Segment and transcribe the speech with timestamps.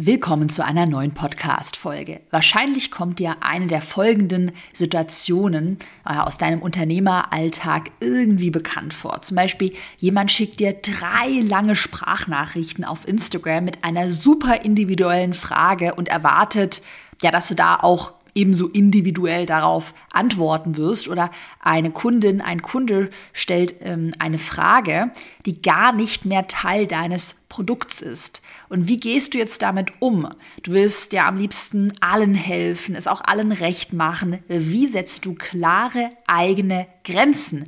[0.00, 2.20] Willkommen zu einer neuen Podcast-Folge.
[2.30, 9.22] Wahrscheinlich kommt dir eine der folgenden Situationen äh, aus deinem Unternehmeralltag irgendwie bekannt vor.
[9.22, 15.96] Zum Beispiel, jemand schickt dir drei lange Sprachnachrichten auf Instagram mit einer super individuellen Frage
[15.96, 16.80] und erwartet,
[17.20, 21.30] ja, dass du da auch ebenso individuell darauf antworten wirst oder
[21.60, 25.10] eine Kundin, ein Kunde stellt ähm, eine Frage,
[25.44, 28.40] die gar nicht mehr Teil deines Produkts ist.
[28.68, 30.28] Und wie gehst du jetzt damit um?
[30.62, 34.38] Du willst ja am liebsten allen helfen, es auch allen recht machen.
[34.46, 37.64] Wie setzt du klare eigene Grenzen?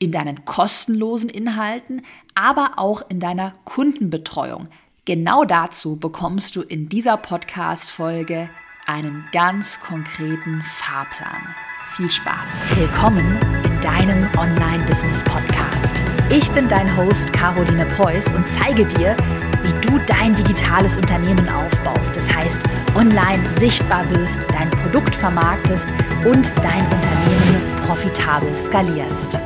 [0.00, 2.02] in deinen kostenlosen Inhalten,
[2.34, 4.68] aber auch in deiner Kundenbetreuung.
[5.06, 8.50] Genau dazu bekommst du in dieser Podcast-Folge
[8.86, 11.54] einen ganz konkreten Fahrplan.
[11.96, 12.62] Viel Spaß.
[12.76, 15.94] Willkommen in deinem Online-Business-Podcast.
[16.30, 19.16] Ich bin dein Host Caroline Preuß und zeige dir,
[19.62, 22.16] wie du dein digitales Unternehmen aufbaust.
[22.16, 22.62] Das heißt,
[22.94, 25.88] online sichtbar wirst, dein Produkt vermarktest
[26.24, 29.38] und dein Unternehmen profitabel skalierst.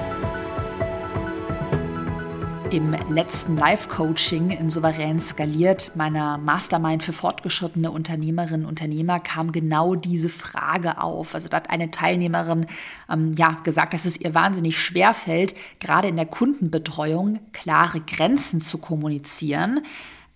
[2.71, 9.95] Im letzten Live-Coaching in Souverän skaliert meiner Mastermind für fortgeschrittene Unternehmerinnen und Unternehmer kam genau
[9.95, 11.35] diese Frage auf.
[11.35, 12.67] Also da hat eine Teilnehmerin
[13.11, 18.61] ähm, ja gesagt, dass es ihr wahnsinnig schwer fällt, gerade in der Kundenbetreuung klare Grenzen
[18.61, 19.81] zu kommunizieren.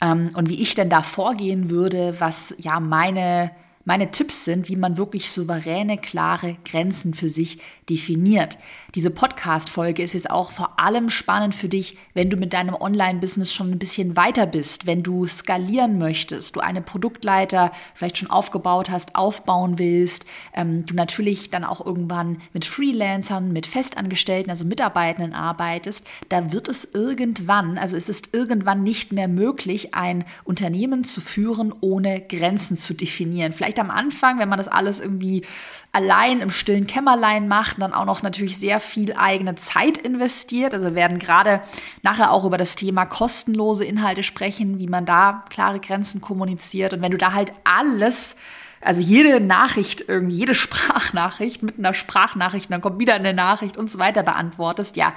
[0.00, 3.50] Ähm, und wie ich denn da vorgehen würde, was ja meine
[3.84, 7.58] meine Tipps sind, wie man wirklich souveräne, klare Grenzen für sich
[7.90, 8.58] definiert.
[8.94, 13.54] Diese Podcast-Folge ist jetzt auch vor allem spannend für dich, wenn du mit deinem Online-Business
[13.54, 18.90] schon ein bisschen weiter bist, wenn du skalieren möchtest, du eine Produktleiter vielleicht schon aufgebaut
[18.90, 25.32] hast, aufbauen willst, ähm, du natürlich dann auch irgendwann mit Freelancern, mit Festangestellten, also Mitarbeitenden
[25.32, 31.22] arbeitest, da wird es irgendwann, also es ist irgendwann nicht mehr möglich, ein Unternehmen zu
[31.22, 33.54] führen, ohne Grenzen zu definieren.
[33.54, 35.46] Vielleicht am Anfang, wenn man das alles irgendwie
[35.92, 40.74] allein im stillen Kämmerlein macht, dann auch noch natürlich sehr viel eigene Zeit investiert.
[40.74, 41.62] Also wir werden gerade
[42.02, 46.92] nachher auch über das Thema kostenlose Inhalte sprechen, wie man da klare Grenzen kommuniziert.
[46.92, 48.36] Und wenn du da halt alles
[48.82, 53.90] also jede Nachricht, irgendwie jede Sprachnachricht mit einer Sprachnachricht, dann kommt wieder eine Nachricht und
[53.90, 55.14] so weiter beantwortest, ja,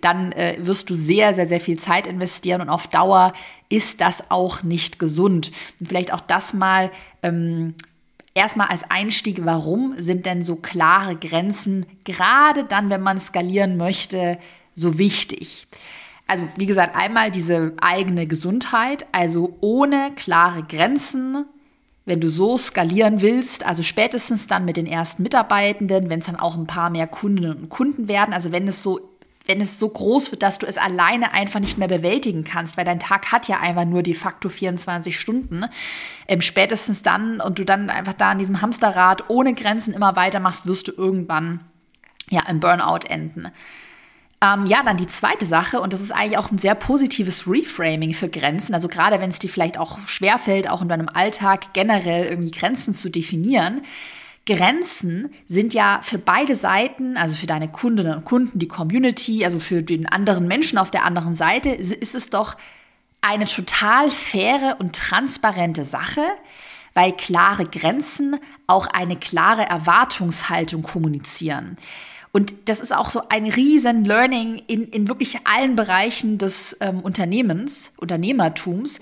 [0.00, 3.32] dann äh, wirst du sehr, sehr, sehr viel Zeit investieren und auf Dauer
[3.68, 5.50] ist das auch nicht gesund.
[5.80, 6.90] Und vielleicht auch das mal
[7.22, 7.74] ähm,
[8.38, 14.38] erstmal als Einstieg, warum sind denn so klare Grenzen, gerade dann, wenn man skalieren möchte,
[14.74, 15.66] so wichtig?
[16.26, 21.46] Also wie gesagt, einmal diese eigene Gesundheit, also ohne klare Grenzen,
[22.04, 26.36] wenn du so skalieren willst, also spätestens dann mit den ersten Mitarbeitenden, wenn es dann
[26.36, 29.00] auch ein paar mehr Kundinnen und Kunden werden, also wenn es so
[29.48, 32.84] wenn es so groß wird, dass du es alleine einfach nicht mehr bewältigen kannst, weil
[32.84, 35.64] dein Tag hat ja einfach nur de facto 24 Stunden.
[36.28, 40.66] Ähm, spätestens dann und du dann einfach da in diesem Hamsterrad ohne Grenzen immer weitermachst,
[40.66, 41.64] wirst du irgendwann
[42.28, 43.48] ja im Burnout enden.
[44.40, 48.12] Ähm, ja, dann die zweite Sache, und das ist eigentlich auch ein sehr positives Reframing
[48.12, 48.74] für Grenzen.
[48.74, 52.94] Also gerade wenn es dir vielleicht auch schwerfällt, auch in deinem Alltag generell irgendwie Grenzen
[52.94, 53.80] zu definieren,
[54.48, 59.60] Grenzen sind ja für beide Seiten, also für deine Kundinnen und Kunden, die Community, also
[59.60, 62.56] für den anderen Menschen auf der anderen Seite, ist es doch
[63.20, 66.22] eine total faire und transparente Sache,
[66.94, 71.76] weil klare Grenzen auch eine klare Erwartungshaltung kommunizieren.
[72.32, 77.00] Und das ist auch so ein riesen Learning in, in wirklich allen Bereichen des ähm,
[77.00, 79.00] Unternehmens, Unternehmertums,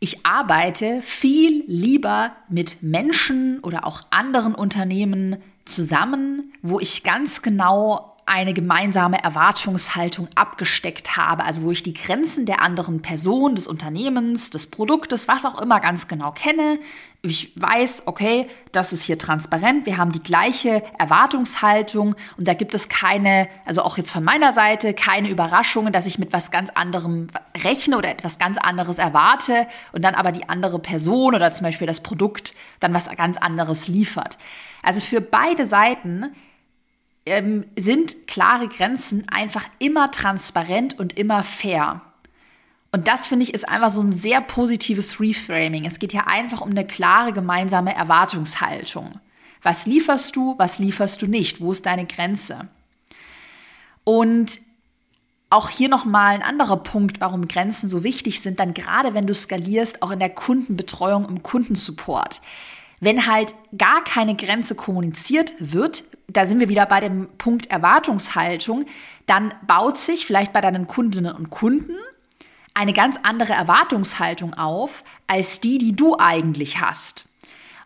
[0.00, 8.16] ich arbeite viel lieber mit Menschen oder auch anderen Unternehmen zusammen, wo ich ganz genau
[8.28, 14.50] eine gemeinsame Erwartungshaltung abgesteckt habe, also wo ich die Grenzen der anderen Person, des Unternehmens,
[14.50, 16.78] des Produktes, was auch immer ganz genau kenne.
[17.22, 22.74] Ich weiß, okay, das ist hier transparent, wir haben die gleiche Erwartungshaltung und da gibt
[22.74, 26.70] es keine, also auch jetzt von meiner Seite, keine Überraschungen, dass ich mit was ganz
[26.70, 27.28] anderem
[27.64, 31.86] rechne oder etwas ganz anderes erwarte und dann aber die andere Person oder zum Beispiel
[31.86, 34.38] das Produkt dann was ganz anderes liefert.
[34.82, 36.34] Also für beide Seiten
[37.28, 42.02] ähm, sind klare Grenzen einfach immer transparent und immer fair.
[42.90, 45.84] Und das finde ich ist einfach so ein sehr positives Reframing.
[45.84, 49.20] Es geht ja einfach um eine klare gemeinsame Erwartungshaltung.
[49.62, 51.60] Was lieferst du, was lieferst du nicht?
[51.60, 52.68] Wo ist deine Grenze?
[54.04, 54.60] Und
[55.50, 59.34] auch hier nochmal ein anderer Punkt, warum Grenzen so wichtig sind, dann gerade wenn du
[59.34, 62.40] skalierst, auch in der Kundenbetreuung, im Kundensupport.
[63.00, 68.86] Wenn halt gar keine Grenze kommuniziert wird, da sind wir wieder bei dem Punkt Erwartungshaltung,
[69.26, 71.94] dann baut sich vielleicht bei deinen Kundinnen und Kunden
[72.74, 77.24] eine ganz andere Erwartungshaltung auf als die, die du eigentlich hast.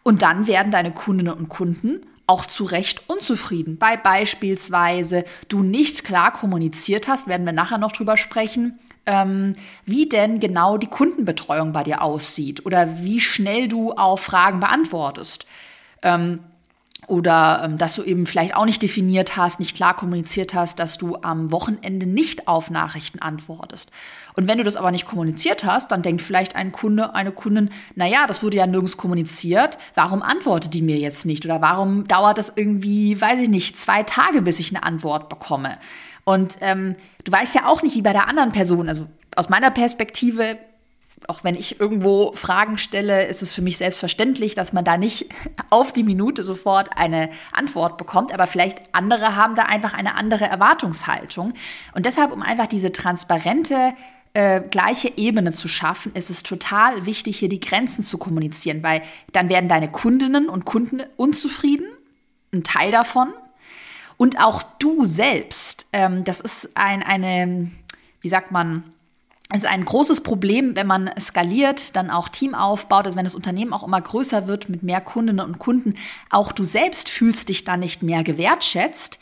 [0.02, 6.04] Und dann werden deine Kundinnen und Kunden auch zu Recht unzufrieden, weil beispielsweise du nicht
[6.04, 9.54] klar kommuniziert hast, werden wir nachher noch drüber sprechen, ähm,
[9.84, 15.46] wie denn genau die Kundenbetreuung bei dir aussieht oder wie schnell du auf Fragen beantwortest.
[16.02, 16.40] Ähm,
[17.08, 20.98] oder ähm, dass du eben vielleicht auch nicht definiert hast, nicht klar kommuniziert hast, dass
[20.98, 23.90] du am Wochenende nicht auf Nachrichten antwortest.
[24.34, 27.70] Und wenn du das aber nicht kommuniziert hast, dann denkt vielleicht ein Kunde, eine Kundin,
[27.96, 31.44] naja, das wurde ja nirgends kommuniziert, warum antwortet die mir jetzt nicht?
[31.44, 35.78] Oder warum dauert das irgendwie, weiß ich nicht, zwei Tage, bis ich eine Antwort bekomme?
[36.24, 39.70] Und ähm, du weißt ja auch nicht, wie bei der anderen Person, also aus meiner
[39.70, 40.58] Perspektive
[41.28, 45.26] auch wenn ich irgendwo Fragen stelle, ist es für mich selbstverständlich, dass man da nicht
[45.70, 48.32] auf die Minute sofort eine Antwort bekommt.
[48.32, 51.54] Aber vielleicht andere haben da einfach eine andere Erwartungshaltung.
[51.94, 53.94] Und deshalb, um einfach diese transparente,
[54.34, 59.02] äh, gleiche Ebene zu schaffen, ist es total wichtig, hier die Grenzen zu kommunizieren, weil
[59.32, 61.86] dann werden deine Kundinnen und Kunden unzufrieden,
[62.52, 63.32] ein Teil davon.
[64.16, 67.70] Und auch du selbst, ähm, das ist ein, eine,
[68.20, 68.84] wie sagt man,
[69.54, 73.72] ist ein großes Problem, wenn man skaliert, dann auch Team aufbaut, also wenn das Unternehmen
[73.72, 75.96] auch immer größer wird mit mehr Kundinnen und Kunden,
[76.30, 79.18] auch du selbst fühlst dich dann nicht mehr gewertschätzt,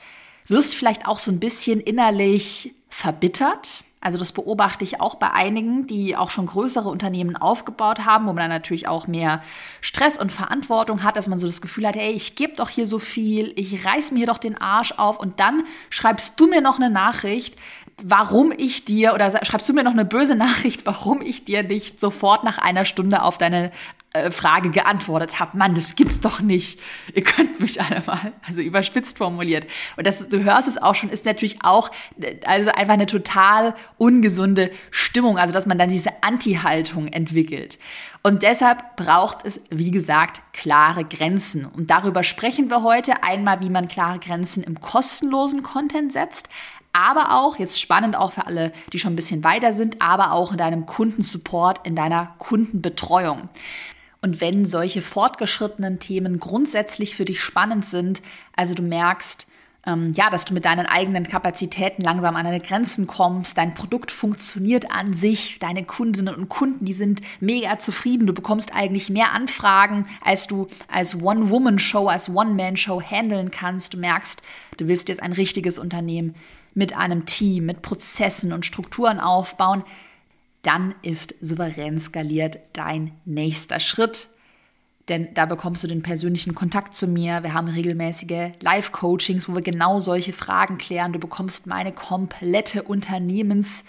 [0.47, 3.83] wirst vielleicht auch so ein bisschen innerlich verbittert.
[4.03, 8.29] Also das beobachte ich auch bei einigen, die auch schon größere Unternehmen aufgebaut haben, wo
[8.29, 9.43] man dann natürlich auch mehr
[9.83, 12.87] Stress und Verantwortung hat, dass man so das Gefühl hat, hey, ich gebe doch hier
[12.87, 16.63] so viel, ich reiß mir hier doch den Arsch auf und dann schreibst du mir
[16.63, 17.57] noch eine Nachricht,
[18.03, 22.01] warum ich dir, oder schreibst du mir noch eine böse Nachricht, warum ich dir nicht
[22.01, 23.71] sofort nach einer Stunde auf deine
[24.13, 25.57] äh, Frage geantwortet habe.
[25.57, 26.81] Mann, das gibt's doch nicht.
[27.15, 29.69] Ihr könnt mich alle mal, also überspitzt formuliert.
[29.97, 31.93] Und das, du hörst es auch schon, ist natürlich auch,
[32.45, 37.79] also einfach eine total ungesunde Stimmung, also dass man dann diese Anti-Haltung entwickelt.
[38.25, 41.65] Und deshalb braucht es, wie gesagt, klare Grenzen.
[41.65, 46.49] Und darüber sprechen wir heute einmal, wie man klare Grenzen im kostenlosen Content setzt,
[46.93, 50.53] aber auch, jetzt spannend auch für alle, die schon ein bisschen weiter sind, aber auch
[50.53, 53.49] in deinem Kundensupport, in deiner Kundenbetreuung.
[54.23, 58.21] Und wenn solche fortgeschrittenen Themen grundsätzlich für dich spannend sind,
[58.55, 59.47] also du merkst,
[59.87, 64.11] ähm, ja, dass du mit deinen eigenen Kapazitäten langsam an deine Grenzen kommst, dein Produkt
[64.11, 69.33] funktioniert an sich, deine Kundinnen und Kunden, die sind mega zufrieden, du bekommst eigentlich mehr
[69.33, 73.95] Anfragen, als du als One-Woman-Show, als One-Man-Show handeln kannst.
[73.95, 74.43] Du merkst,
[74.77, 76.35] du willst jetzt ein richtiges Unternehmen
[76.75, 79.85] mit einem Team, mit Prozessen und Strukturen aufbauen,
[80.63, 84.29] dann ist souverän skaliert dein nächster Schritt.
[85.09, 87.43] Denn da bekommst du den persönlichen Kontakt zu mir.
[87.43, 91.13] Wir haben regelmäßige Live-Coachings, wo wir genau solche Fragen klären.
[91.13, 93.85] Du bekommst meine komplette Unternehmens-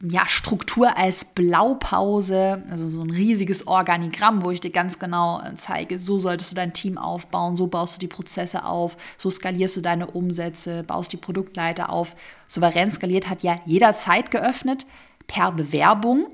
[0.00, 5.56] ja, Struktur als Blaupause, also so ein riesiges Organigramm, wo ich dir ganz genau äh,
[5.56, 9.76] zeige, so solltest du dein Team aufbauen, so baust du die Prozesse auf, so skalierst
[9.76, 12.14] du deine Umsätze, baust die Produktleiter auf.
[12.46, 14.86] Souverän skaliert hat ja jederzeit geöffnet
[15.26, 16.26] per Bewerbung.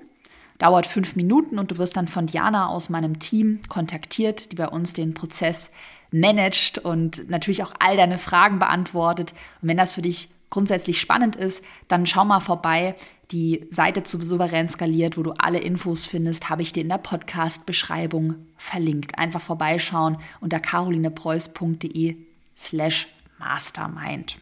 [0.58, 4.68] Dauert fünf Minuten und du wirst dann von Diana aus meinem Team kontaktiert, die bei
[4.68, 5.70] uns den Prozess
[6.12, 9.32] managt und natürlich auch all deine Fragen beantwortet.
[9.60, 12.94] Und wenn das für dich grundsätzlich spannend ist, dann schau mal vorbei.
[13.30, 16.98] Die Seite zu Souverän skaliert, wo du alle Infos findest, habe ich dir in der
[16.98, 19.18] Podcast-Beschreibung verlinkt.
[19.18, 22.16] Einfach vorbeischauen unter carolinepreuß.de
[22.56, 24.38] slash mastermind.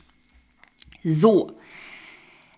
[1.05, 1.57] So,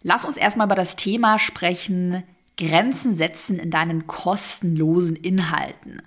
[0.03, 2.23] lass uns erstmal über das Thema sprechen,
[2.57, 6.03] Grenzen setzen in deinen kostenlosen Inhalten.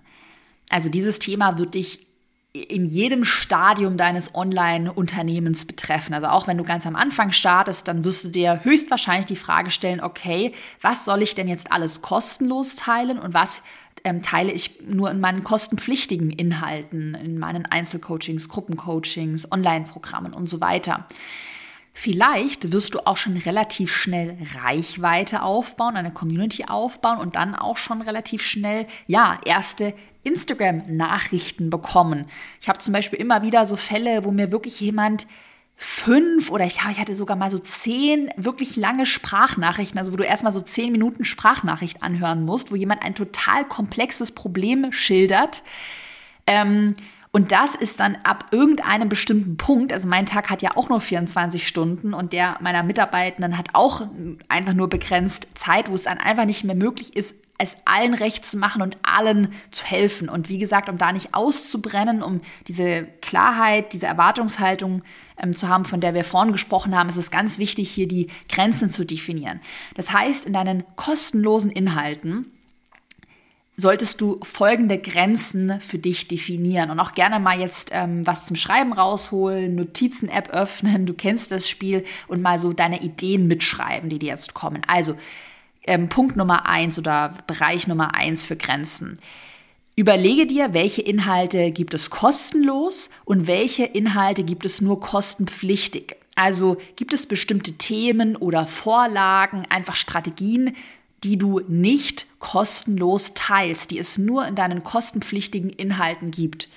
[0.69, 2.06] Also dieses Thema wird dich
[2.63, 6.13] in jedem Stadium deines Online-Unternehmens betreffen.
[6.13, 9.71] Also auch wenn du ganz am Anfang startest, dann wirst du dir höchstwahrscheinlich die Frage
[9.71, 13.63] stellen, okay, was soll ich denn jetzt alles kostenlos teilen und was
[14.03, 20.61] ähm, teile ich nur in meinen kostenpflichtigen Inhalten, in meinen Einzelcoachings, Gruppencoachings, Online-Programmen und so
[20.61, 21.07] weiter.
[21.99, 27.77] Vielleicht wirst du auch schon relativ schnell Reichweite aufbauen, eine Community aufbauen und dann auch
[27.77, 29.95] schon relativ schnell, ja, erste
[30.27, 32.25] Instagram-Nachrichten bekommen.
[32.61, 35.25] Ich habe zum Beispiel immer wieder so Fälle, wo mir wirklich jemand
[35.79, 40.23] fünf oder ich, ich hatte sogar mal so zehn wirklich lange Sprachnachrichten, also wo du
[40.23, 45.61] erstmal so zehn Minuten Sprachnachricht anhören musst, wo jemand ein total komplexes Problem schildert.
[46.47, 46.95] Ähm,
[47.31, 50.99] und das ist dann ab irgendeinem bestimmten Punkt, also mein Tag hat ja auch nur
[50.99, 54.01] 24 Stunden und der meiner Mitarbeitenden hat auch
[54.47, 58.45] einfach nur begrenzt Zeit, wo es dann einfach nicht mehr möglich ist, es allen recht
[58.45, 60.29] zu machen und allen zu helfen.
[60.29, 65.01] Und wie gesagt, um da nicht auszubrennen, um diese Klarheit, diese Erwartungshaltung
[65.41, 68.27] ähm, zu haben, von der wir vorhin gesprochen haben, ist es ganz wichtig, hier die
[68.49, 69.59] Grenzen zu definieren.
[69.95, 72.51] Das heißt, in deinen kostenlosen Inhalten
[73.79, 78.55] solltest du folgende Grenzen für dich definieren und auch gerne mal jetzt ähm, was zum
[78.55, 84.17] Schreiben rausholen, Notizen-App öffnen, du kennst das Spiel und mal so deine Ideen mitschreiben, die
[84.17, 84.81] dir jetzt kommen.
[84.87, 85.15] Also
[85.87, 89.19] ähm, Punkt Nummer eins oder Bereich Nummer eins für Grenzen.
[89.95, 96.15] Überlege dir, welche Inhalte gibt es kostenlos und welche Inhalte gibt es nur kostenpflichtig.
[96.35, 100.75] Also gibt es bestimmte Themen oder Vorlagen, einfach Strategien,
[101.23, 106.69] die du nicht kostenlos teilst, die es nur in deinen kostenpflichtigen Inhalten gibt.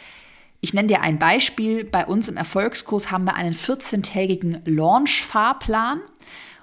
[0.62, 1.84] Ich nenne dir ein Beispiel.
[1.84, 6.00] Bei uns im Erfolgskurs haben wir einen 14-tägigen Launch-Fahrplan.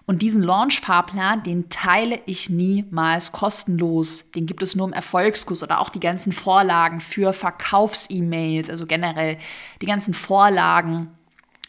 [0.09, 4.31] Und diesen Launch-Fahrplan, den teile ich niemals kostenlos.
[4.31, 9.37] Den gibt es nur im Erfolgskurs oder auch die ganzen Vorlagen für Verkaufs-E-Mails, also generell
[9.81, 11.09] die ganzen Vorlagen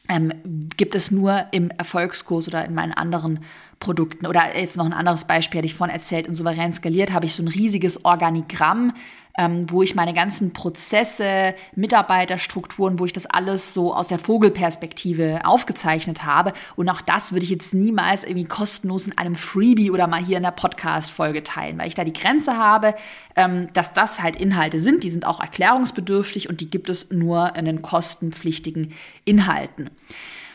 [0.09, 0.31] ähm,
[0.77, 3.41] gibt es nur im Erfolgskurs oder in meinen anderen
[3.81, 4.25] Produkten.
[4.25, 7.35] Oder jetzt noch ein anderes Beispiel, hatte ich vorhin erzählt, in Souverän skaliert habe ich
[7.35, 8.93] so ein riesiges Organigramm,
[9.39, 15.43] ähm, wo ich meine ganzen Prozesse, Mitarbeiterstrukturen, wo ich das alles so aus der Vogelperspektive
[15.45, 16.53] aufgezeichnet habe.
[16.75, 20.37] Und auch das würde ich jetzt niemals irgendwie kostenlos in einem Freebie oder mal hier
[20.37, 22.95] in der Podcast-Folge teilen, weil ich da die Grenze habe,
[23.37, 27.55] ähm, dass das halt Inhalte sind, die sind auch erklärungsbedürftig und die gibt es nur
[27.55, 28.93] in den kostenpflichtigen
[29.25, 29.89] Inhalten.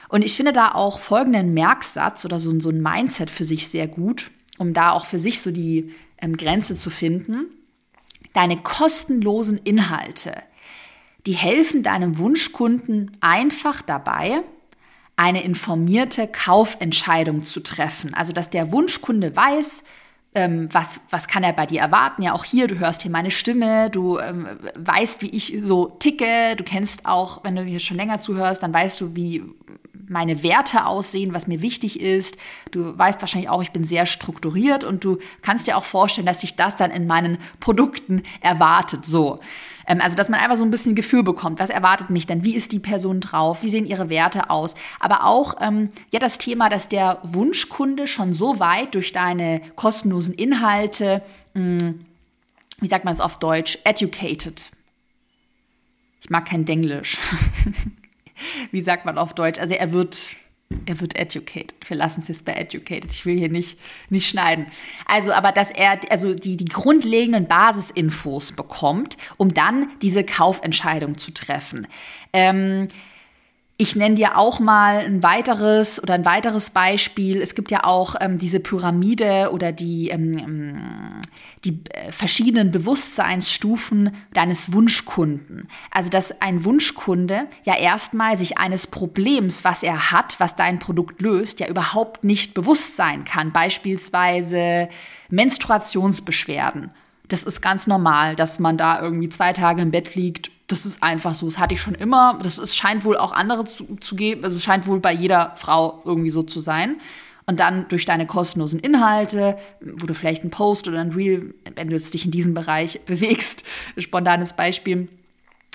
[0.09, 3.87] Und ich finde da auch folgenden Merksatz oder so, so ein Mindset für sich sehr
[3.87, 7.45] gut, um da auch für sich so die ähm, Grenze zu finden.
[8.33, 10.41] Deine kostenlosen Inhalte,
[11.25, 14.41] die helfen deinem Wunschkunden einfach dabei,
[15.15, 18.13] eine informierte Kaufentscheidung zu treffen.
[18.13, 19.83] Also, dass der Wunschkunde weiß,
[20.35, 22.23] ähm, was, was kann er bei dir erwarten?
[22.23, 26.55] Ja, auch hier, du hörst hier meine Stimme, du ähm, weißt, wie ich so ticke,
[26.57, 29.43] du kennst auch, wenn du hier schon länger zuhörst, dann weißt du, wie
[30.13, 32.37] meine Werte aussehen, was mir wichtig ist.
[32.71, 36.39] Du weißt wahrscheinlich auch, ich bin sehr strukturiert und du kannst dir auch vorstellen, dass
[36.39, 39.05] sich das dann in meinen Produkten erwartet.
[39.05, 39.41] So.
[39.87, 42.43] Ähm, also, dass man einfach so ein bisschen Gefühl bekommt, was erwartet mich denn?
[42.43, 43.63] Wie ist die Person drauf?
[43.63, 44.75] Wie sehen ihre Werte aus?
[44.99, 50.33] Aber auch, ähm, ja, das Thema, dass der Wunschkunde schon so weit durch deine kostenlosen
[50.33, 51.21] Inhalte,
[51.53, 52.05] mh, hm,
[52.79, 54.71] wie sagt man es auf Deutsch, educated.
[56.21, 57.17] Ich mag kein Denglisch.
[58.71, 59.59] wie sagt man auf Deutsch?
[59.59, 60.29] Also er wird,
[60.85, 61.75] er wird educated.
[61.87, 63.11] Wir lassen es jetzt bei educated.
[63.11, 64.65] Ich will hier nicht, nicht schneiden.
[65.05, 71.31] Also, aber dass er also die, die grundlegenden Basisinfos bekommt, um dann diese Kaufentscheidung zu
[71.33, 71.87] treffen.
[72.31, 72.87] Ähm,
[73.77, 77.41] ich nenne dir auch mal ein weiteres oder ein weiteres Beispiel.
[77.41, 81.21] Es gibt ja auch ähm, diese Pyramide oder die, ähm, ähm
[81.65, 85.67] die äh, verschiedenen Bewusstseinsstufen deines Wunschkunden.
[85.91, 91.21] Also, dass ein Wunschkunde ja erstmal sich eines Problems, was er hat, was dein Produkt
[91.21, 93.51] löst, ja überhaupt nicht bewusst sein kann.
[93.51, 94.89] Beispielsweise
[95.29, 96.91] Menstruationsbeschwerden.
[97.27, 101.03] Das ist ganz normal, dass man da irgendwie zwei Tage im Bett liegt das ist
[101.03, 101.45] einfach so.
[101.45, 102.39] Das hatte ich schon immer.
[102.41, 104.43] Das ist, scheint wohl auch andere zu, zu geben.
[104.43, 106.97] Also scheint wohl bei jeder Frau irgendwie so zu sein.
[107.45, 111.89] Und dann durch deine kostenlosen Inhalte, wo du vielleicht einen Post oder ein Reel, wenn
[111.89, 113.63] du jetzt dich in diesem Bereich bewegst,
[113.97, 115.09] spontanes Beispiel,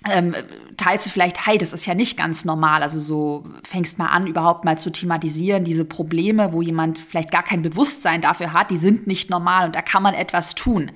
[0.08, 0.34] ähm,
[0.76, 2.82] teilst du vielleicht, hey, das ist ja nicht ganz normal.
[2.82, 7.42] Also so fängst mal an, überhaupt mal zu thematisieren, diese Probleme, wo jemand vielleicht gar
[7.42, 10.92] kein Bewusstsein dafür hat, die sind nicht normal und da kann man etwas tun.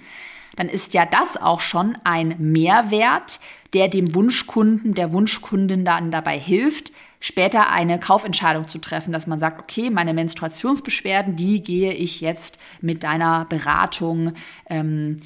[0.56, 3.40] Dann ist ja das auch schon ein Mehrwert,
[3.74, 9.38] der dem Wunschkunden, der Wunschkundin dann dabei hilft, später eine Kaufentscheidung zu treffen, dass man
[9.38, 14.32] sagt, okay, meine Menstruationsbeschwerden, die gehe ich jetzt mit deiner Beratung,
[14.68, 15.18] ähm,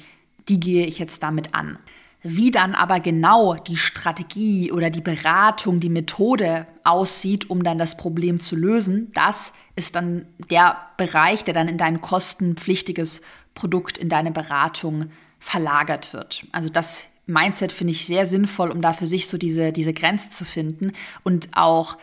[0.47, 1.79] die gehe ich jetzt damit an.
[2.21, 7.97] Wie dann aber genau die Strategie oder die Beratung, die Methode aussieht, um dann das
[7.97, 13.23] Problem zu lösen, das ist dann der Bereich, der dann in dein kostenpflichtiges
[13.55, 16.45] Produkt, in deine Beratung verlagert wird.
[16.51, 20.29] Also das Mindset finde ich sehr sinnvoll, um da für sich so diese, diese Grenze
[20.29, 20.93] zu finden
[21.23, 21.97] und auch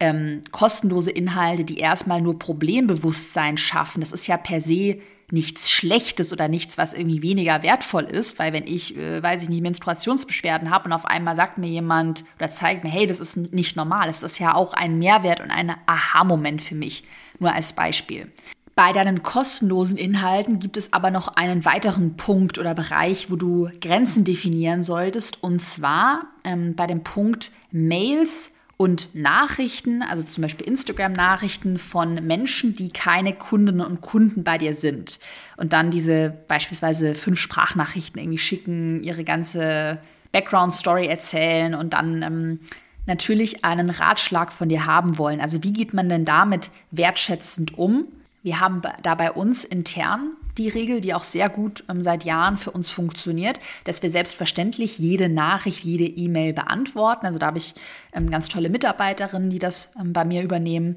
[0.00, 4.00] ähm, kostenlose Inhalte, die erstmal nur Problembewusstsein schaffen.
[4.00, 4.98] Das ist ja per se
[5.32, 9.48] nichts Schlechtes oder nichts, was irgendwie weniger wertvoll ist, weil wenn ich, äh, weiß ich
[9.48, 13.36] nicht, Menstruationsbeschwerden habe und auf einmal sagt mir jemand oder zeigt mir, hey, das ist
[13.36, 17.04] nicht normal, das ist ja auch ein Mehrwert und ein Aha-Moment für mich,
[17.38, 18.32] nur als Beispiel.
[18.74, 23.68] Bei deinen kostenlosen Inhalten gibt es aber noch einen weiteren Punkt oder Bereich, wo du
[23.80, 30.66] Grenzen definieren solltest, und zwar ähm, bei dem Punkt Mails und Nachrichten, also zum Beispiel
[30.66, 35.18] Instagram-Nachrichten von Menschen, die keine Kundinnen und Kunden bei dir sind.
[35.58, 39.98] Und dann diese beispielsweise fünf Sprachnachrichten irgendwie schicken, ihre ganze
[40.32, 42.60] Background-Story erzählen und dann ähm,
[43.04, 45.42] natürlich einen Ratschlag von dir haben wollen.
[45.42, 48.06] Also wie geht man denn damit wertschätzend um?
[48.42, 52.56] Wir haben da bei uns intern die Regel, die auch sehr gut ähm, seit Jahren
[52.56, 57.26] für uns funktioniert, dass wir selbstverständlich jede Nachricht, jede E-Mail beantworten.
[57.26, 57.74] Also da habe ich
[58.12, 60.96] ähm, ganz tolle Mitarbeiterinnen, die das ähm, bei mir übernehmen.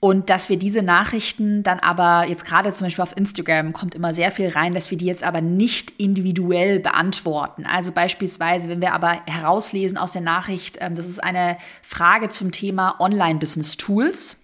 [0.00, 4.14] Und dass wir diese Nachrichten dann aber, jetzt gerade zum Beispiel auf Instagram kommt immer
[4.14, 7.64] sehr viel rein, dass wir die jetzt aber nicht individuell beantworten.
[7.66, 12.50] Also beispielsweise, wenn wir aber herauslesen aus der Nachricht, ähm, das ist eine Frage zum
[12.50, 14.41] Thema Online-Business-Tools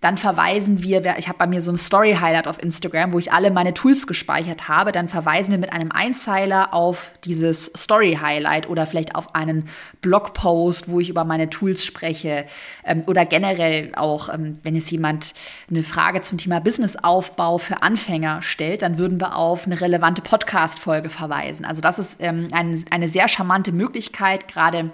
[0.00, 3.50] dann verweisen wir, ich habe bei mir so ein Story-Highlight auf Instagram, wo ich alle
[3.50, 9.14] meine Tools gespeichert habe, dann verweisen wir mit einem Einzeiler auf dieses Story-Highlight oder vielleicht
[9.14, 9.68] auf einen
[10.00, 12.46] Blogpost, wo ich über meine Tools spreche
[12.84, 15.34] ähm, oder generell auch, ähm, wenn es jemand
[15.68, 21.10] eine Frage zum Thema Businessaufbau für Anfänger stellt, dann würden wir auf eine relevante Podcast-Folge
[21.10, 21.66] verweisen.
[21.66, 24.92] Also das ist ähm, ein, eine sehr charmante Möglichkeit, gerade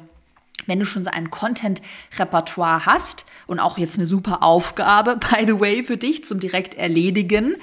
[0.67, 5.61] wenn du schon so ein Content-Repertoire hast und auch jetzt eine super Aufgabe, by the
[5.61, 7.57] way, für dich zum direkt erledigen,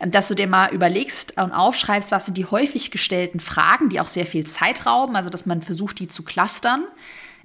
[0.00, 4.00] ähm, dass du dir mal überlegst und aufschreibst, was sind die häufig gestellten Fragen, die
[4.00, 6.84] auch sehr viel Zeit rauben, also dass man versucht, die zu clustern.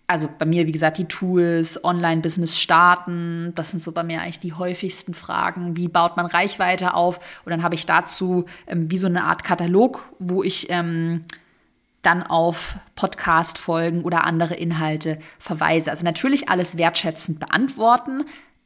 [0.05, 4.39] Also bei mir, wie gesagt, die Tools, Online-Business starten, das sind so bei mir eigentlich
[4.39, 5.77] die häufigsten Fragen.
[5.77, 7.19] Wie baut man Reichweite auf?
[7.45, 11.22] Und dann habe ich dazu ähm, wie so eine Art Katalog, wo ich ähm,
[12.03, 15.89] dann auf Podcast-Folgen oder andere Inhalte verweise.
[15.89, 18.25] Also natürlich alles wertschätzend beantworten,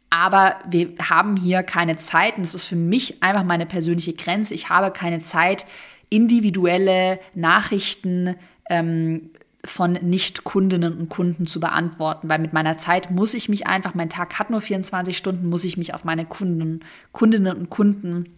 [0.10, 4.54] aber wir haben hier keine Zeit und das ist für mich einfach meine persönliche Grenze.
[4.54, 5.66] Ich habe keine Zeit,
[6.10, 8.36] individuelle Nachrichten
[8.70, 9.30] ähm,
[9.66, 14.10] von Nicht-Kundinnen und Kunden zu beantworten, weil mit meiner Zeit muss ich mich einfach, mein
[14.10, 18.30] Tag hat nur 24 Stunden, muss ich mich auf meine Kunden, Kundinnen und Kunden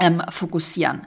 [0.00, 1.06] ähm, fokussieren.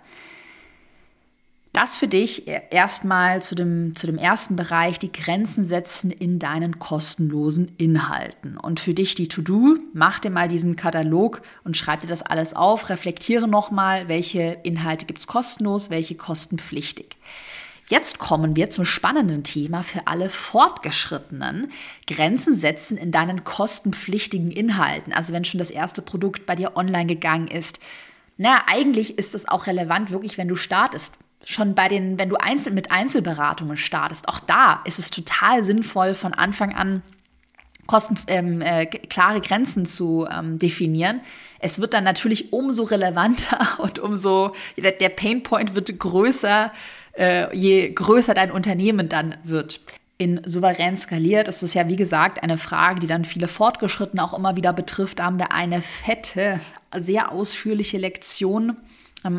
[1.75, 6.79] Das für dich erstmal zu dem, zu dem ersten Bereich, die Grenzen setzen in deinen
[6.79, 8.55] kostenlosen Inhalten.
[8.55, 12.53] Und für dich die To-Do, mach dir mal diesen Katalog und schreib dir das alles
[12.53, 17.17] auf, reflektiere nochmal, welche Inhalte gibt es kostenlos, welche kostenpflichtig.
[17.89, 21.73] Jetzt kommen wir zum spannenden Thema für alle Fortgeschrittenen.
[22.07, 25.11] Grenzen setzen in deinen kostenpflichtigen Inhalten.
[25.11, 27.81] Also wenn schon das erste Produkt bei dir online gegangen ist.
[28.37, 32.35] Na, eigentlich ist es auch relevant, wirklich, wenn du startest schon bei den, wenn du
[32.35, 37.01] einzel mit Einzelberatungen startest, auch da ist es total sinnvoll, von Anfang an
[37.87, 41.21] kosten, ähm, äh, klare Grenzen zu ähm, definieren.
[41.59, 46.71] Es wird dann natürlich umso relevanter und umso, der, der Painpoint wird größer,
[47.17, 49.81] äh, je größer dein Unternehmen dann wird.
[50.17, 54.35] In souverän skaliert ist es ja, wie gesagt, eine Frage, die dann viele Fortgeschrittene auch
[54.35, 55.19] immer wieder betrifft.
[55.19, 56.61] Da haben wir eine fette,
[56.95, 58.77] sehr ausführliche Lektion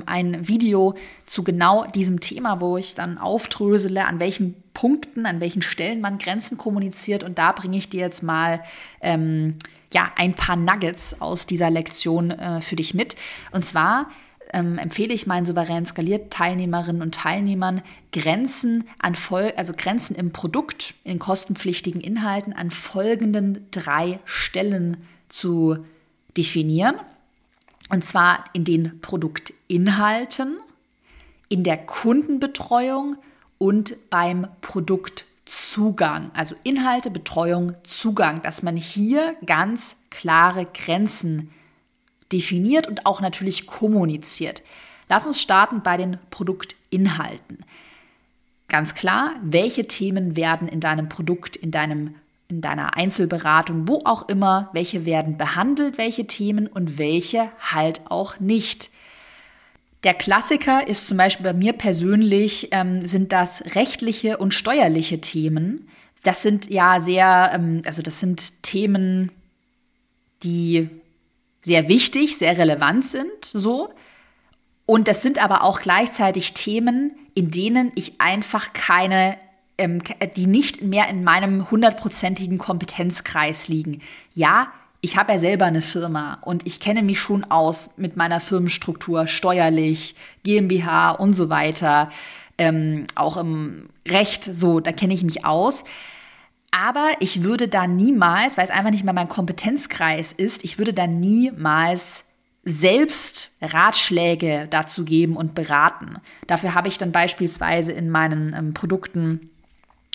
[0.07, 0.95] ein Video
[1.27, 6.19] zu genau diesem Thema, wo ich dann aufdrösele, an welchen Punkten, an welchen Stellen man
[6.19, 7.23] Grenzen kommuniziert.
[7.23, 8.63] Und da bringe ich dir jetzt mal
[9.01, 9.57] ähm,
[9.93, 13.17] ja, ein paar Nuggets aus dieser Lektion äh, für dich mit.
[13.53, 14.11] Und zwar
[14.53, 20.33] ähm, empfehle ich meinen souverän skaliert Teilnehmerinnen und Teilnehmern, Grenzen an Vol also Grenzen im
[20.33, 25.79] Produkt, in kostenpflichtigen Inhalten an folgenden drei Stellen zu
[26.37, 26.97] definieren.
[27.89, 30.59] Und zwar in den Produktinhalten,
[31.49, 33.17] in der Kundenbetreuung
[33.59, 36.31] und beim Produktzugang.
[36.35, 41.51] Also Inhalte, Betreuung, Zugang, dass man hier ganz klare Grenzen
[42.33, 44.63] definiert und auch natürlich kommuniziert.
[45.09, 47.59] Lass uns starten bei den Produktinhalten.
[48.69, 52.17] Ganz klar, welche Themen werden in deinem Produkt, in deinem
[52.49, 58.39] in deiner Einzelberatung, wo auch immer, welche werden behandelt, welche Themen und welche halt auch
[58.39, 58.91] nicht.
[60.05, 65.89] Der Klassiker ist zum Beispiel bei mir persönlich, ähm, sind das rechtliche und steuerliche Themen.
[66.23, 69.33] Das sind ja sehr, ähm, also das sind Themen,
[70.43, 70.89] die
[71.63, 73.93] sehr wichtig, sehr relevant sind, so.
[74.85, 79.37] Und das sind aber auch gleichzeitig Themen, in denen ich einfach keine
[79.79, 80.03] ähm,
[80.37, 84.01] die nicht mehr in meinem hundertprozentigen Kompetenzkreis liegen.
[84.33, 84.69] Ja,
[85.01, 89.27] ich habe ja selber eine Firma und ich kenne mich schon aus mit meiner Firmenstruktur,
[89.27, 92.11] steuerlich, GmbH und so weiter,
[92.59, 95.85] ähm, auch im Recht, so, da kenne ich mich aus.
[96.71, 100.93] Aber ich würde da niemals, weil es einfach nicht mehr mein Kompetenzkreis ist, ich würde
[100.93, 102.25] da niemals
[102.65, 106.17] selbst Ratschläge dazu geben und beraten.
[106.49, 109.51] Dafür habe ich dann beispielsweise in meinen ähm, Produkten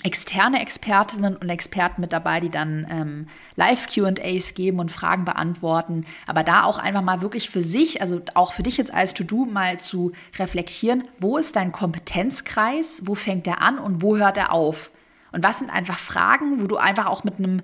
[0.04, 6.06] externe Expertinnen und Experten mit dabei, die dann ähm, Live-QAs geben und Fragen beantworten.
[6.28, 9.46] Aber da auch einfach mal wirklich für sich, also auch für dich jetzt als To-Do
[9.46, 14.52] mal zu reflektieren, wo ist dein Kompetenzkreis, wo fängt er an und wo hört er
[14.52, 14.92] auf?
[15.32, 17.62] Und was sind einfach Fragen, wo du einfach auch mit einem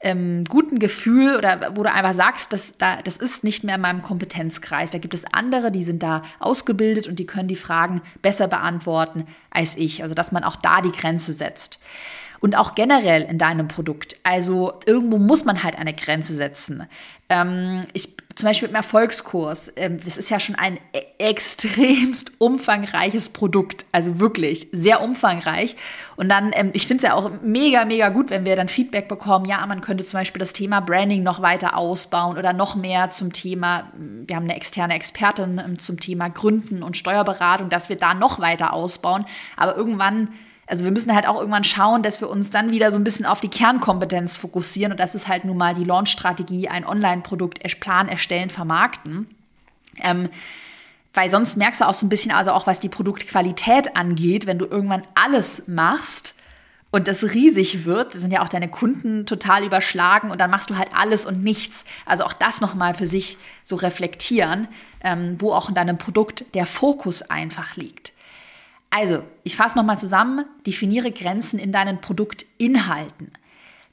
[0.00, 3.80] ähm, guten Gefühl oder wo du einfach sagst, das, da, das ist nicht mehr in
[3.82, 4.90] meinem Kompetenzkreis.
[4.90, 9.26] Da gibt es andere, die sind da ausgebildet und die können die Fragen besser beantworten
[9.50, 10.02] als ich.
[10.02, 11.78] Also dass man auch da die Grenze setzt.
[12.40, 14.16] Und auch generell in deinem Produkt.
[14.22, 16.86] Also irgendwo muss man halt eine Grenze setzen.
[17.28, 22.32] Ähm, ich zum Beispiel mit dem Erfolgskurs, ähm, das ist ja schon ein e-, extremst
[22.38, 25.76] umfangreiches Produkt, also wirklich sehr umfangreich.
[26.16, 29.08] Und dann, ähm, ich finde es ja auch mega, mega gut, wenn wir dann Feedback
[29.08, 33.10] bekommen, ja, man könnte zum Beispiel das Thema Branding noch weiter ausbauen oder noch mehr
[33.10, 37.96] zum Thema, wir haben eine externe Expertin ähm, zum Thema Gründen und Steuerberatung, dass wir
[37.96, 39.26] da noch weiter ausbauen.
[39.56, 40.30] Aber irgendwann
[40.70, 43.26] also wir müssen halt auch irgendwann schauen, dass wir uns dann wieder so ein bisschen
[43.26, 44.92] auf die Kernkompetenz fokussieren.
[44.92, 49.26] Und das ist halt nun mal die Launch-Strategie, ein Online-Produkt, Plan erstellen, vermarkten.
[50.00, 50.28] Ähm,
[51.12, 54.58] weil sonst merkst du auch so ein bisschen, also auch was die Produktqualität angeht, wenn
[54.60, 56.34] du irgendwann alles machst
[56.92, 60.78] und das riesig wird, sind ja auch deine Kunden total überschlagen und dann machst du
[60.78, 61.84] halt alles und nichts.
[62.06, 64.68] Also auch das nochmal für sich so reflektieren,
[65.02, 68.12] ähm, wo auch in deinem Produkt der Fokus einfach liegt.
[68.90, 73.32] Also, ich fasse nochmal zusammen, definiere Grenzen in deinen Produktinhalten.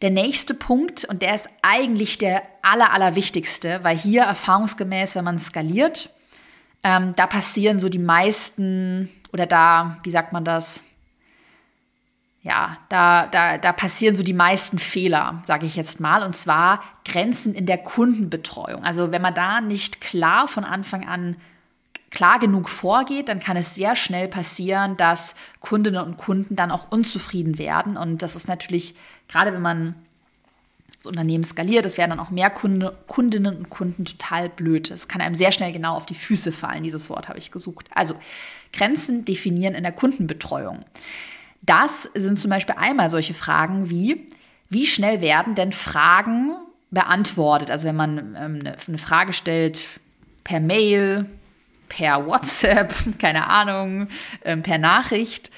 [0.01, 5.39] Der nächste Punkt, und der ist eigentlich der aller, allerwichtigste, weil hier erfahrungsgemäß, wenn man
[5.39, 6.11] skaliert,
[6.83, 10.83] ähm, da passieren so die meisten, oder da, wie sagt man das?
[12.41, 16.81] Ja, da, da, da passieren so die meisten Fehler, sage ich jetzt mal, und zwar
[17.03, 18.83] Grenzen in der Kundenbetreuung.
[18.83, 21.35] Also wenn man da nicht klar von Anfang an
[22.11, 26.91] klar genug vorgeht, dann kann es sehr schnell passieren, dass Kundinnen und Kunden dann auch
[26.91, 27.97] unzufrieden werden.
[27.97, 28.95] Und das ist natürlich,
[29.27, 29.95] gerade wenn man
[30.97, 34.89] das Unternehmen skaliert, das werden dann auch mehr Kunde, Kundinnen und Kunden total blöd.
[34.89, 37.87] Es kann einem sehr schnell genau auf die Füße fallen, dieses Wort habe ich gesucht.
[37.93, 38.15] Also
[38.73, 40.85] Grenzen definieren in der Kundenbetreuung.
[41.61, 44.27] Das sind zum Beispiel einmal solche Fragen wie,
[44.69, 46.55] wie schnell werden denn Fragen
[46.91, 47.69] beantwortet?
[47.69, 49.87] Also wenn man ähm, eine Frage stellt
[50.43, 51.25] per Mail,
[51.89, 54.07] per WhatsApp, keine Ahnung,
[54.43, 55.51] ähm, per Nachricht.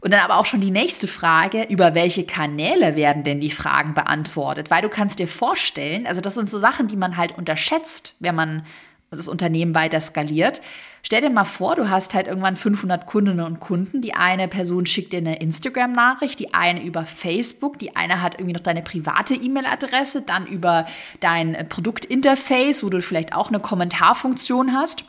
[0.00, 3.94] Und dann aber auch schon die nächste Frage, über welche Kanäle werden denn die Fragen
[3.94, 4.70] beantwortet?
[4.70, 8.34] Weil du kannst dir vorstellen, also das sind so Sachen, die man halt unterschätzt, wenn
[8.34, 8.62] man
[9.10, 10.60] das Unternehmen weiter skaliert.
[11.02, 14.00] Stell dir mal vor, du hast halt irgendwann 500 Kundinnen und Kunden.
[14.00, 18.54] Die eine Person schickt dir eine Instagram-Nachricht, die eine über Facebook, die eine hat irgendwie
[18.54, 20.86] noch deine private E-Mail-Adresse, dann über
[21.20, 25.04] dein Produktinterface, wo du vielleicht auch eine Kommentarfunktion hast.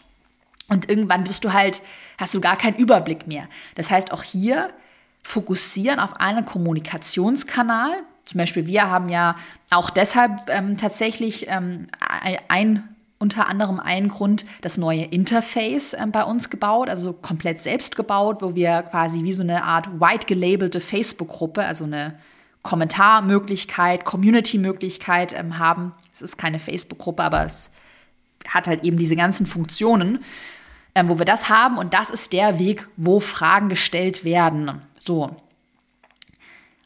[0.69, 1.82] Und irgendwann bist du halt,
[2.17, 3.47] hast du gar keinen Überblick mehr.
[3.75, 4.69] Das heißt, auch hier
[5.23, 7.91] fokussieren auf einen Kommunikationskanal.
[8.23, 9.36] Zum Beispiel, wir haben ja
[9.71, 11.88] auch deshalb ähm, tatsächlich ähm,
[12.49, 17.95] ein, unter anderem einen Grund das neue Interface ähm, bei uns gebaut, also komplett selbst
[17.95, 22.19] gebaut, wo wir quasi wie so eine Art white gelabelte Facebook-Gruppe, also eine
[22.62, 25.93] Kommentarmöglichkeit, Community-Möglichkeit ähm, haben.
[26.13, 27.71] Es ist keine Facebook-Gruppe, aber es
[28.47, 30.19] hat halt eben diese ganzen Funktionen
[30.97, 34.81] ähm, wo wir das haben und das ist der Weg, wo Fragen gestellt werden.
[34.97, 35.36] So.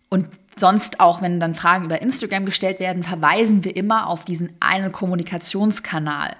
[0.09, 4.51] Und sonst auch, wenn dann Fragen über Instagram gestellt werden, verweisen wir immer auf diesen
[4.59, 6.35] einen Kommunikationskanal.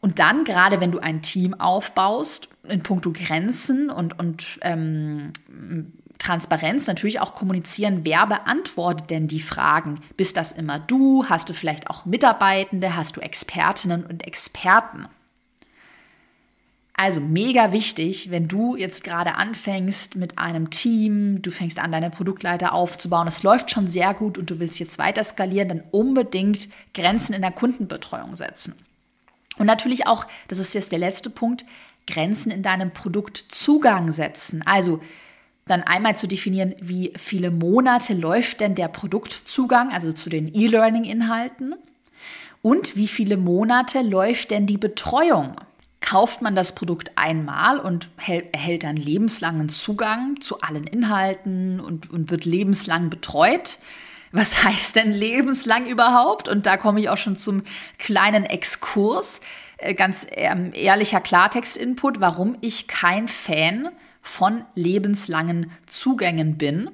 [0.00, 5.32] Und dann, gerade wenn du ein Team aufbaust, in puncto Grenzen und, und ähm,
[6.18, 9.96] Transparenz natürlich auch kommunizieren, wer beantwortet denn die Fragen?
[10.16, 11.24] Bist das immer du?
[11.28, 12.94] Hast du vielleicht auch Mitarbeitende?
[12.94, 15.08] Hast du Expertinnen und Experten?
[17.00, 22.10] Also mega wichtig, wenn du jetzt gerade anfängst mit einem Team, du fängst an, deine
[22.10, 26.68] Produktleiter aufzubauen, es läuft schon sehr gut und du willst jetzt weiter skalieren, dann unbedingt
[26.94, 28.74] Grenzen in der Kundenbetreuung setzen.
[29.58, 31.64] Und natürlich auch, das ist jetzt der letzte Punkt,
[32.08, 34.62] Grenzen in deinem Produktzugang setzen.
[34.66, 35.00] Also
[35.66, 41.76] dann einmal zu definieren, wie viele Monate läuft denn der Produktzugang, also zu den E-Learning-Inhalten
[42.60, 45.54] und wie viele Monate läuft denn die Betreuung
[46.00, 52.30] kauft man das Produkt einmal und erhält dann lebenslangen Zugang zu allen Inhalten und, und
[52.30, 53.78] wird lebenslang betreut.
[54.32, 56.48] Was heißt denn lebenslang überhaupt?
[56.48, 57.62] Und da komme ich auch schon zum
[57.98, 59.40] kleinen Exkurs.
[59.78, 63.88] Äh, ganz ähm, ehrlicher Klartext-Input, warum ich kein Fan
[64.22, 66.90] von lebenslangen Zugängen bin.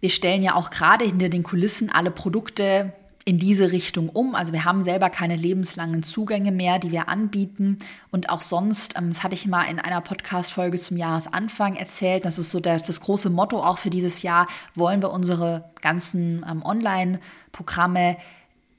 [0.00, 2.92] Wir stellen ja auch gerade hinter den Kulissen alle Produkte
[3.24, 4.34] in diese Richtung um.
[4.34, 7.78] Also wir haben selber keine lebenslangen Zugänge mehr, die wir anbieten.
[8.10, 12.38] Und auch sonst, ähm, das hatte ich mal in einer Podcast-Folge zum Jahresanfang erzählt, das
[12.38, 16.62] ist so der, das große Motto auch für dieses Jahr, wollen wir unsere ganzen ähm,
[16.62, 18.16] Online-Programme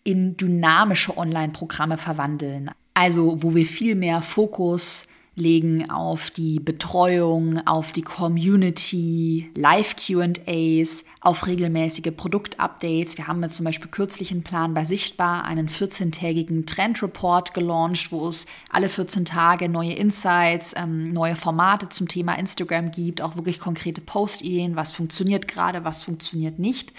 [0.03, 2.71] in dynamische Online-Programme verwandeln.
[2.93, 11.47] Also wo wir viel mehr Fokus legen auf die Betreuung, auf die Community, Live-QAs, auf
[11.47, 13.17] regelmäßige Produktupdates.
[13.17, 18.27] Wir haben jetzt zum Beispiel kürzlich einen Plan bei Sichtbar, einen 14-tägigen Trend-Report gelauncht, wo
[18.27, 23.59] es alle 14 Tage neue Insights, ähm, neue Formate zum Thema Instagram gibt, auch wirklich
[23.59, 26.93] konkrete Post-Ideen, was funktioniert gerade, was funktioniert nicht.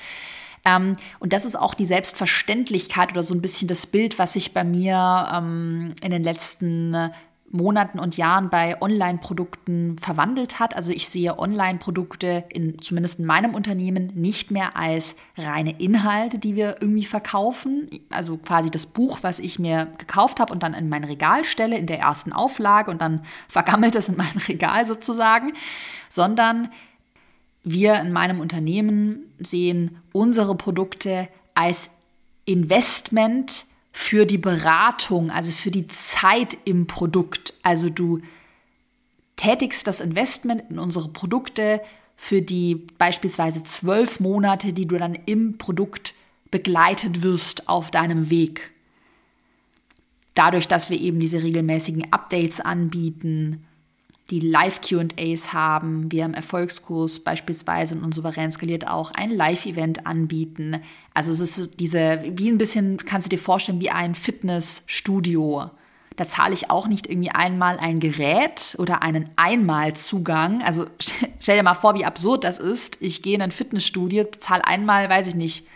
[0.64, 4.52] Ähm, und das ist auch die Selbstverständlichkeit oder so ein bisschen das Bild, was sich
[4.52, 7.12] bei mir ähm, in den letzten
[7.54, 10.74] Monaten und Jahren bei Online-Produkten verwandelt hat.
[10.74, 16.56] Also ich sehe Online-Produkte in, zumindest in meinem Unternehmen nicht mehr als reine Inhalte, die
[16.56, 17.88] wir irgendwie verkaufen.
[18.10, 21.78] Also quasi das Buch, was ich mir gekauft habe und dann in mein Regal stelle,
[21.78, 25.52] in der ersten Auflage und dann vergammelt es in mein Regal sozusagen,
[26.08, 26.70] sondern
[27.62, 31.90] wir in meinem Unternehmen sehen unsere Produkte als
[32.46, 33.64] Investment,
[33.96, 37.54] für die Beratung, also für die Zeit im Produkt.
[37.62, 38.20] Also du
[39.36, 41.80] tätigst das Investment in unsere Produkte
[42.16, 46.14] für die beispielsweise zwölf Monate, die du dann im Produkt
[46.50, 48.72] begleitet wirst auf deinem Weg.
[50.34, 53.64] Dadurch, dass wir eben diese regelmäßigen Updates anbieten,
[54.30, 60.80] die Live-QAs haben, wir im Erfolgskurs beispielsweise und souverän skaliert auch ein Live-Event anbieten.
[61.12, 65.70] Also es ist diese, wie ein bisschen, kannst du dir vorstellen, wie ein Fitnessstudio.
[66.16, 70.62] Da zahle ich auch nicht irgendwie einmal ein Gerät oder einen Einmalzugang.
[70.62, 70.86] Also
[71.38, 72.96] stell dir mal vor, wie absurd das ist.
[73.00, 75.66] Ich gehe in ein Fitnessstudio, zahle einmal, weiß ich nicht,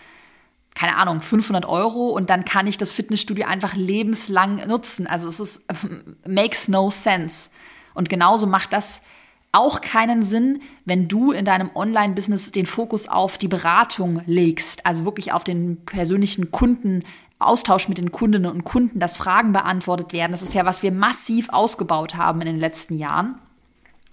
[0.75, 5.07] keine Ahnung, 500 Euro und dann kann ich das Fitnessstudio einfach lebenslang nutzen.
[5.07, 5.63] Also es ist,
[6.27, 7.51] makes no sense.
[7.99, 9.03] Und genauso macht das
[9.51, 15.05] auch keinen Sinn, wenn du in deinem Online-Business den Fokus auf die Beratung legst, also
[15.05, 17.05] wirklich auf den persönlichen Kunden.
[17.41, 20.33] Austausch mit den Kundinnen und Kunden, dass Fragen beantwortet werden.
[20.33, 23.37] Das ist ja, was wir massiv ausgebaut haben in den letzten Jahren.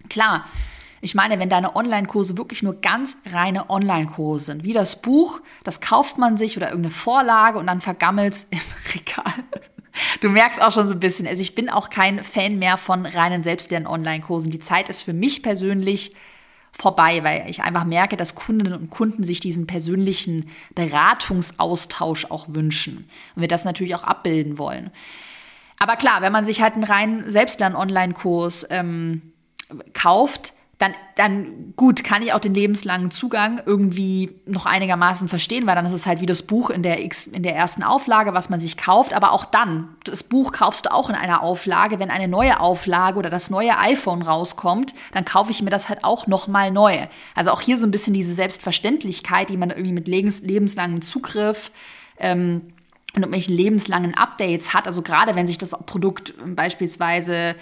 [0.09, 0.45] Klar,
[1.01, 5.81] ich meine, wenn deine Online-Kurse wirklich nur ganz reine Online-Kurse sind, wie das Buch, das
[5.81, 8.59] kauft man sich oder irgendeine Vorlage und dann vergammelt es im
[8.93, 9.43] Regal.
[10.21, 13.05] Du merkst auch schon so ein bisschen, also ich bin auch kein Fan mehr von
[13.05, 14.51] reinen Selbstlern-Online-Kursen.
[14.51, 16.13] Die Zeit ist für mich persönlich
[16.71, 23.09] vorbei, weil ich einfach merke, dass Kundinnen und Kunden sich diesen persönlichen Beratungsaustausch auch wünschen
[23.35, 24.91] und wir das natürlich auch abbilden wollen.
[25.79, 29.21] Aber klar, wenn man sich halt einen reinen Selbstlern-Online-Kurs ähm,
[29.93, 35.75] kauft, dann, dann gut, kann ich auch den lebenslangen Zugang irgendwie noch einigermaßen verstehen, weil
[35.75, 38.49] dann ist es halt wie das Buch in der, X, in der ersten Auflage, was
[38.49, 39.13] man sich kauft.
[39.13, 41.97] Aber auch dann, das Buch kaufst du auch in einer Auflage.
[41.99, 46.03] Wenn eine neue Auflage oder das neue iPhone rauskommt, dann kaufe ich mir das halt
[46.03, 47.07] auch nochmal neu.
[47.35, 51.71] Also auch hier so ein bisschen diese Selbstverständlichkeit, die man irgendwie mit lebens, lebenslangem Zugriff
[52.19, 52.73] ähm,
[53.15, 54.87] und irgendwelchen lebenslangen Updates hat.
[54.87, 57.55] Also gerade wenn sich das Produkt beispielsweise äh,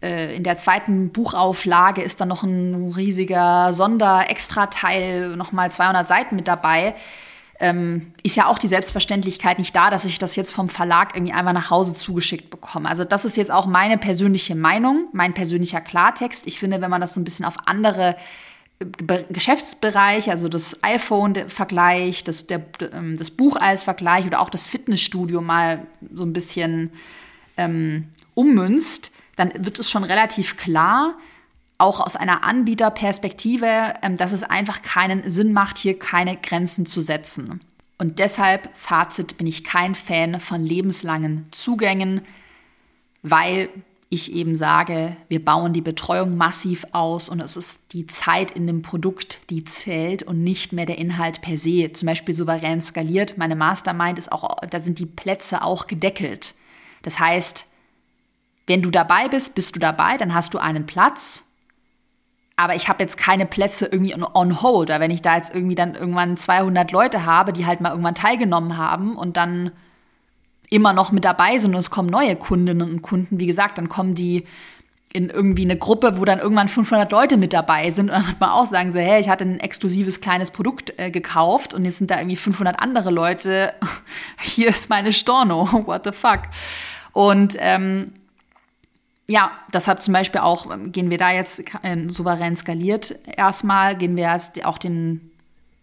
[0.00, 6.94] in der zweiten Buchauflage ist dann noch ein riesiger Sonder-Extra-Teil, nochmal 200 Seiten mit dabei.
[7.60, 11.32] Ähm, ist ja auch die Selbstverständlichkeit nicht da, dass ich das jetzt vom Verlag irgendwie
[11.32, 12.88] einfach nach Hause zugeschickt bekomme.
[12.88, 16.46] Also das ist jetzt auch meine persönliche Meinung, mein persönlicher Klartext.
[16.46, 18.14] Ich finde, wenn man das so ein bisschen auf andere
[18.78, 22.46] äh, Geschäftsbereiche, also das iPhone vergleicht, das,
[22.92, 25.84] ähm, das Buch als Vergleich oder auch das Fitnessstudio mal
[26.14, 26.92] so ein bisschen
[27.56, 31.16] ähm, ummünzt, dann wird es schon relativ klar,
[31.78, 37.00] auch aus einer Anbieterperspektive, ähm, dass es einfach keinen Sinn macht, hier keine Grenzen zu
[37.00, 37.60] setzen.
[37.98, 42.22] Und deshalb, Fazit, bin ich kein Fan von lebenslangen Zugängen,
[43.22, 43.68] weil
[44.10, 48.66] ich eben sage, wir bauen die Betreuung massiv aus und es ist die Zeit in
[48.66, 51.92] dem Produkt, die zählt und nicht mehr der Inhalt per se.
[51.92, 53.36] Zum Beispiel souverän skaliert.
[53.36, 56.54] Meine Mastermind ist auch, da sind die Plätze auch gedeckelt.
[57.02, 57.66] Das heißt,
[58.68, 61.44] wenn du dabei bist, bist du dabei, dann hast du einen Platz.
[62.56, 64.90] Aber ich habe jetzt keine Plätze irgendwie on hold.
[64.90, 68.14] Oder wenn ich da jetzt irgendwie dann irgendwann 200 Leute habe, die halt mal irgendwann
[68.14, 69.72] teilgenommen haben und dann
[70.70, 73.88] immer noch mit dabei sind und es kommen neue Kundinnen und Kunden, wie gesagt, dann
[73.88, 74.44] kommen die
[75.12, 78.40] in irgendwie eine Gruppe, wo dann irgendwann 500 Leute mit dabei sind und dann wird
[78.40, 81.98] man auch sagen so, hey, ich hatte ein exklusives kleines Produkt äh, gekauft und jetzt
[81.98, 83.72] sind da irgendwie 500 andere Leute.
[84.40, 86.42] Hier ist meine Storno, what the fuck?
[87.12, 88.12] Und ähm,
[89.30, 94.16] ja, deshalb zum Beispiel auch ähm, gehen wir da jetzt äh, souverän skaliert erstmal, gehen
[94.16, 95.30] wir erst auch den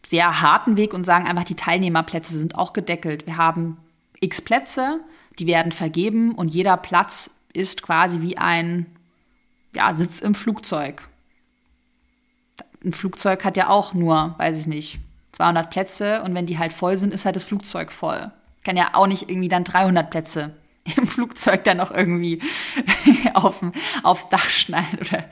[0.04, 3.26] sehr harten Weg und sagen einfach, die Teilnehmerplätze sind auch gedeckelt.
[3.28, 3.78] Wir haben
[4.20, 5.00] x Plätze,
[5.40, 8.88] die werden vergeben und jeder Platz ist quasi wie ein
[9.76, 11.08] ja, Sitz im Flugzeug.
[12.84, 15.00] Ein Flugzeug hat ja auch nur, weiß ich nicht,
[15.34, 18.32] 200 Plätze und wenn die halt voll sind, ist halt das Flugzeug voll.
[18.64, 20.54] Kann ja auch nicht irgendwie dann 300 Plätze
[20.98, 22.40] im Flugzeug dann noch irgendwie
[23.34, 23.62] auf,
[24.04, 25.26] aufs Dach schneiden oder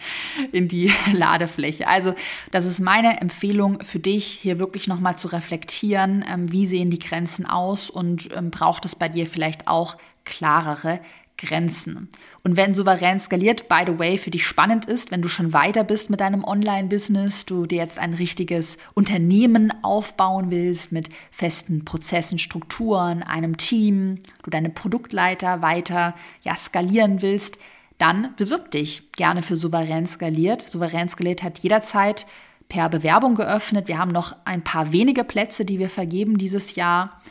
[0.52, 1.88] in die Ladefläche.
[1.88, 2.16] Also
[2.52, 7.00] das ist meine Empfehlung für dich, hier wirklich nochmal zu reflektieren, ähm, wie sehen die
[7.00, 11.00] Grenzen aus und ähm, braucht es bei dir vielleicht auch klarere
[11.38, 12.10] Grenzen.
[12.44, 15.84] Und wenn souverän skaliert, by the way, für dich spannend ist, wenn du schon weiter
[15.84, 22.40] bist mit deinem Online-Business, du dir jetzt ein richtiges Unternehmen aufbauen willst mit festen Prozessen,
[22.40, 27.58] Strukturen, einem Team, du deine Produktleiter weiter ja, skalieren willst,
[27.98, 30.62] dann bewirb dich gerne für souverän skaliert.
[30.62, 32.26] Souverän skaliert hat jederzeit
[32.68, 33.88] per Bewerbung geöffnet.
[33.88, 37.22] Wir haben noch ein paar wenige Plätze, die wir vergeben dieses Jahr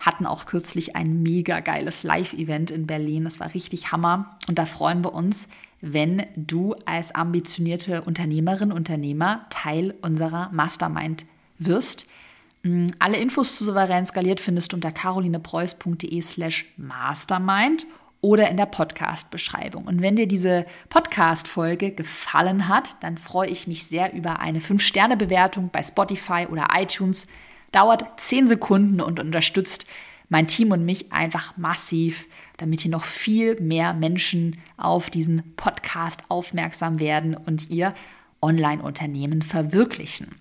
[0.00, 3.24] hatten auch kürzlich ein mega geiles Live-Event in Berlin.
[3.24, 4.36] Das war richtig Hammer.
[4.48, 5.48] Und da freuen wir uns,
[5.80, 11.26] wenn du als ambitionierte Unternehmerin, Unternehmer Teil unserer Mastermind
[11.58, 12.06] wirst.
[12.62, 17.86] Mm, alle Infos zu Souverän skaliert findest du unter carolinepreuß.de slash mastermind
[18.22, 19.86] oder in der Podcast-Beschreibung.
[19.86, 25.70] Und wenn dir diese Podcast-Folge gefallen hat, dann freue ich mich sehr über eine 5-Sterne-Bewertung
[25.70, 27.26] bei Spotify oder iTunes
[27.72, 29.86] dauert 10 Sekunden und unterstützt
[30.28, 36.22] mein Team und mich einfach massiv, damit hier noch viel mehr Menschen auf diesen Podcast
[36.28, 37.94] aufmerksam werden und ihr
[38.40, 40.36] Online-Unternehmen verwirklichen.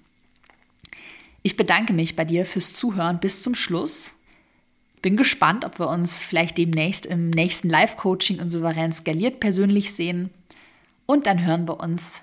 [1.42, 4.14] Ich bedanke mich bei dir fürs Zuhören bis zum Schluss.
[5.02, 10.30] Bin gespannt, ob wir uns vielleicht demnächst im nächsten Live-Coaching und souverän skaliert persönlich sehen.
[11.06, 12.22] Und dann hören wir uns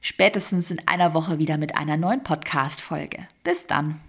[0.00, 3.28] spätestens in einer Woche wieder mit einer neuen Podcast-Folge.
[3.44, 4.00] Bis dann.